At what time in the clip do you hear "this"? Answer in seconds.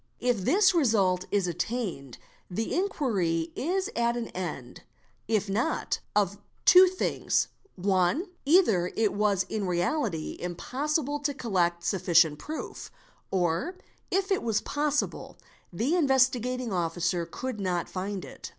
0.45-0.73